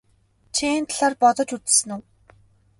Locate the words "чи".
0.53-0.63